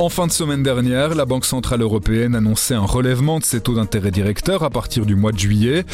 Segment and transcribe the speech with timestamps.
[0.00, 3.74] En fin de semaine dernière, la Banque Centrale Européenne annonçait un relèvement de ses taux
[3.74, 5.84] d'intérêt directeurs à partir du mois de juillet.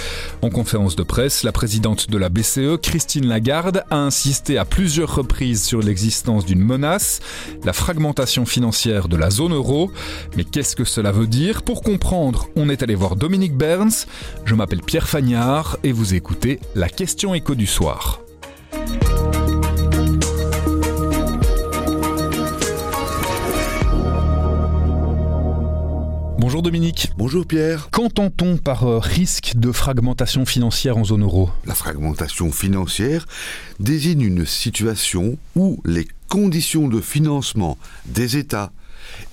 [0.43, 5.13] En conférence de presse, la présidente de la BCE, Christine Lagarde, a insisté à plusieurs
[5.13, 7.19] reprises sur l'existence d'une menace,
[7.65, 9.91] la fragmentation financière de la zone euro.
[10.37, 11.63] Mais qu'est-ce que cela veut dire?
[11.63, 14.07] Pour comprendre, on est allé voir Dominique Berns.
[14.45, 18.21] Je m'appelle Pierre Fagnard et vous écoutez la question écho du soir.
[26.57, 27.13] Bonjour Dominique.
[27.19, 27.91] Bonjour Pierre.
[27.91, 31.51] Qu'entend-on par euh, risque de fragmentation financière en zone euro?
[31.67, 33.27] La fragmentation financière
[33.79, 38.73] désigne une situation où les conditions de financement des États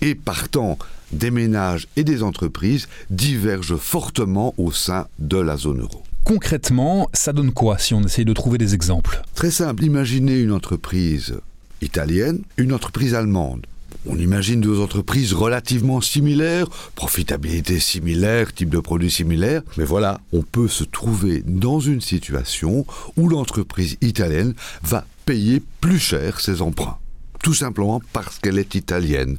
[0.02, 0.78] et partant
[1.14, 6.04] des ménages et des entreprises divergent fortement au sein de la zone euro.
[6.26, 9.22] Concrètement, ça donne quoi si on essaye de trouver des exemples?
[9.34, 11.40] Très simple, imaginez une entreprise
[11.82, 13.66] italienne, une entreprise allemande.
[14.06, 20.42] On imagine deux entreprises relativement similaires, profitabilité similaire, type de produit similaire, mais voilà, on
[20.42, 26.98] peut se trouver dans une situation où l'entreprise italienne va payer plus cher ses emprunts,
[27.42, 29.38] tout simplement parce qu'elle est italienne.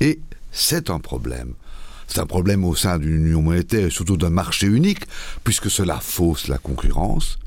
[0.00, 0.20] Et
[0.52, 1.54] c'est un problème.
[2.06, 5.06] C'est un problème au sein d'une union monétaire et surtout d'un marché unique,
[5.42, 7.38] puisque cela fausse la concurrence.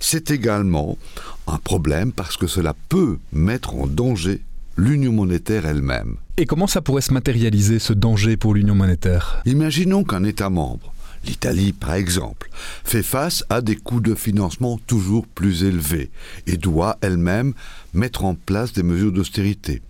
[0.00, 0.98] C'est également
[1.46, 4.42] un problème parce que cela peut mettre en danger
[4.78, 6.16] l'union monétaire elle-même.
[6.36, 9.42] Et comment ça pourrait se matérialiser, ce danger pour l'union monétaire?
[9.44, 12.48] Imaginons qu'un État membre, l'Italie par exemple,
[12.84, 16.10] fait face à des coûts de financement toujours plus élevés
[16.46, 17.54] et doit elle-même
[17.92, 19.82] mettre en place des mesures d'austérité.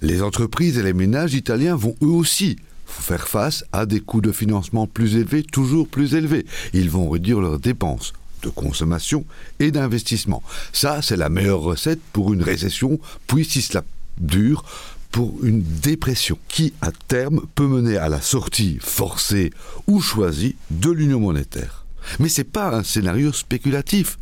[0.00, 2.56] Les entreprises et les ménages italiens vont eux aussi
[2.86, 6.46] faire face à des coûts de financement plus élevés, toujours plus élevés.
[6.72, 8.12] Ils vont réduire leurs dépenses
[8.44, 9.24] de consommation
[9.58, 10.42] et d'investissement.
[10.72, 13.82] Ça, c'est la meilleure recette pour une récession, puis si cela
[14.20, 14.64] dure,
[15.10, 19.50] pour une dépression qui, à terme, peut mener à la sortie forcée
[19.86, 21.84] ou choisie de l'union monétaire.
[22.18, 24.18] Mais ce n'est pas un scénario spéculatif.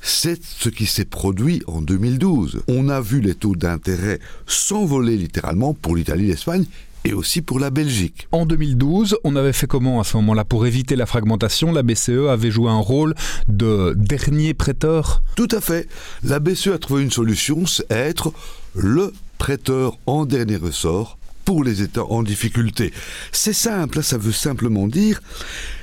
[0.00, 2.62] C'est ce qui s'est produit en 2012.
[2.68, 6.64] On a vu les taux d'intérêt s'envoler littéralement pour l'Italie l'Espagne
[7.04, 8.26] et aussi pour la Belgique.
[8.32, 10.44] En 2012, on avait fait comment à ce moment-là?
[10.44, 13.14] Pour éviter la fragmentation, la BCE avait joué un rôle
[13.48, 15.22] de dernier prêteur?
[15.36, 15.86] Tout à fait.
[16.22, 18.32] La BCE a trouvé une solution, c'est être
[18.74, 19.12] le
[19.44, 22.94] prêteur en dernier ressort pour les États en difficulté.
[23.30, 25.20] C'est simple, ça veut simplement dire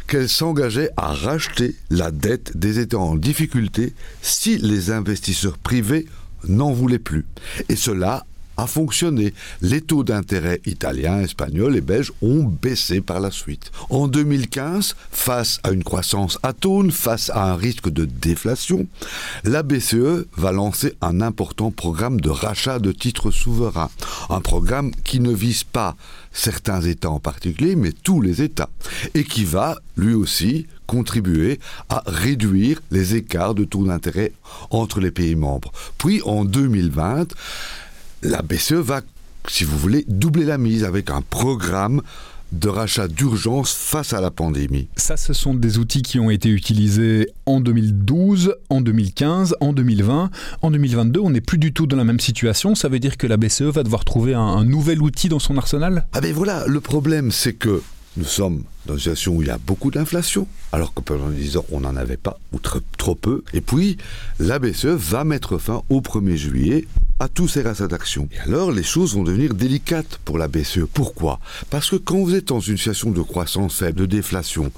[0.08, 6.08] qu'elle s'engageait à racheter la dette des États en difficulté si les investisseurs privés
[6.48, 7.28] n'en voulaient plus.
[7.70, 8.26] Et cela
[8.62, 9.34] a fonctionné.
[9.62, 13.72] Les taux d'intérêt italiens, espagnols et belges ont baissé par la suite.
[13.90, 18.88] En 2015, face à une croissance atone, face à un risque de déflation,
[19.44, 23.90] la BCE va lancer un important programme de rachat de titres souverains.
[24.30, 25.96] Un programme qui ne vise pas
[26.32, 28.70] certains États en particulier, mais tous les États.
[29.14, 34.34] Et qui va, lui aussi, contribuer à réduire les écarts de taux d'intérêt
[34.70, 35.72] entre les pays membres.
[35.98, 37.34] Puis en 2020,
[38.24, 39.02] la BCE va,
[39.48, 42.02] si vous voulez, doubler la mise avec un programme
[42.52, 44.90] de rachat d'urgence face à la pandémie.
[44.98, 50.30] Ça, ce sont des outils qui ont été utilisés en 2012, en 2015, en 2020.
[50.62, 52.76] En 2022, on n'est plus du tout dans la même situation.
[52.76, 55.58] Ça veut dire que la BCE va devoir trouver un, un nouvel outil dans son
[55.58, 56.06] arsenal?
[56.12, 57.82] Ah ben voilà, le problème c'est que
[58.18, 61.58] nous sommes dans une situation où il y a beaucoup d'inflation, alors que pendant 10
[61.58, 63.44] ans, on n'en avait pas, ou trop, trop peu.
[63.54, 63.98] Et puis,
[64.40, 66.86] la BCE va mettre fin au 1er juillet
[67.22, 68.28] à tous ces rachats d'actions.
[68.32, 70.88] Et alors, les choses vont devenir délicates pour la BCE.
[70.92, 71.40] Pourquoi?
[71.70, 74.72] Parce que quand vous êtes dans une situation de croissance faible, de déflation,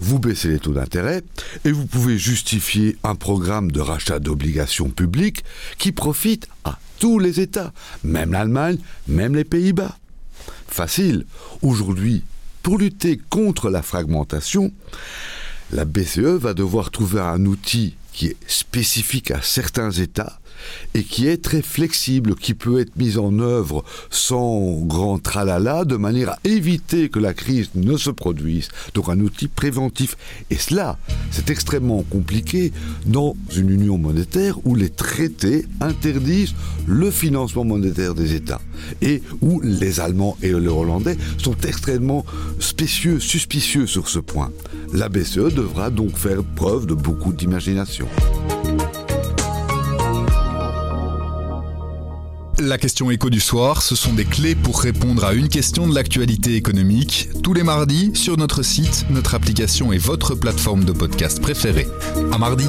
[0.00, 1.22] vous baissez les taux d'intérêt
[1.64, 5.44] et vous pouvez justifier un programme de rachat d'obligations publiques
[5.78, 7.72] qui profite à tous les États,
[8.02, 9.96] même l'Allemagne, même les Pays-Bas.
[10.66, 11.26] Facile.
[11.62, 12.24] Aujourd'hui,
[12.64, 14.72] pour lutter contre la fragmentation,
[15.70, 20.40] la BCE va devoir trouver un outil qui est spécifique à certains États
[20.94, 25.96] et qui est très flexible, qui peut être mis en œuvre sans grand tralala, de
[25.96, 28.68] manière à éviter que la crise ne se produise.
[28.94, 30.16] Donc un outil préventif.
[30.50, 30.98] Et cela,
[31.30, 32.72] c'est extrêmement compliqué
[33.06, 36.54] dans une union monétaire où les traités interdisent
[36.86, 38.60] le financement monétaire des États
[39.02, 42.24] et où les Allemands et les Hollandais sont extrêmement
[42.58, 44.50] spécieux, suspicieux sur ce point.
[44.92, 48.06] La BCE devra donc faire preuve de beaucoup d'imagination.
[52.64, 55.94] La question écho du soir, ce sont des clés pour répondre à une question de
[55.94, 61.42] l'actualité économique, tous les mardis sur notre site, notre application et votre plateforme de podcast
[61.42, 61.86] préférée.
[62.32, 62.64] À mardi